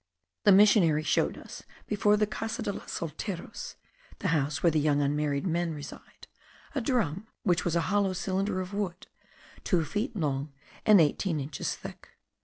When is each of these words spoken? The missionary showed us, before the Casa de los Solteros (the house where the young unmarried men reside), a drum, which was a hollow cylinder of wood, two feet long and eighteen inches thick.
The 0.45 0.51
missionary 0.51 1.03
showed 1.03 1.37
us, 1.37 1.61
before 1.85 2.17
the 2.17 2.25
Casa 2.25 2.63
de 2.63 2.73
los 2.73 2.91
Solteros 2.97 3.75
(the 4.17 4.29
house 4.29 4.63
where 4.63 4.71
the 4.71 4.79
young 4.79 4.99
unmarried 4.99 5.45
men 5.45 5.75
reside), 5.75 6.25
a 6.73 6.81
drum, 6.81 7.27
which 7.43 7.63
was 7.63 7.75
a 7.75 7.81
hollow 7.81 8.13
cylinder 8.13 8.61
of 8.61 8.73
wood, 8.73 9.05
two 9.63 9.85
feet 9.85 10.15
long 10.15 10.53
and 10.87 10.99
eighteen 10.99 11.39
inches 11.39 11.75
thick. 11.75 12.09